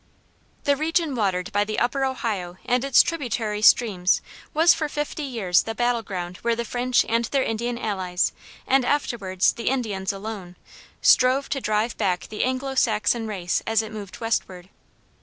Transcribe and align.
The 0.63 0.75
region 0.75 1.13
watered 1.13 1.51
by 1.51 1.63
the 1.63 1.77
upper 1.77 2.03
Ohio 2.05 2.57
and 2.65 2.83
its 2.83 3.03
tributary 3.03 3.61
streams 3.61 4.19
was 4.51 4.73
for 4.73 4.89
fifty 4.89 5.21
years 5.21 5.61
the 5.61 5.75
battle 5.75 6.01
ground 6.01 6.37
where 6.37 6.55
the 6.55 6.65
French 6.65 7.05
and 7.07 7.25
their 7.25 7.43
Indian 7.43 7.77
allies, 7.77 8.31
and 8.65 8.83
afterwards 8.83 9.51
the 9.53 9.69
Indians 9.69 10.11
alone, 10.11 10.55
strove 11.03 11.49
to 11.49 11.61
drive 11.61 11.95
back 11.99 12.29
the 12.29 12.43
Anglo 12.43 12.73
Saxon 12.73 13.27
race 13.27 13.61
as 13.67 13.83
it 13.83 13.91
moved 13.93 14.19
westward. 14.19 14.69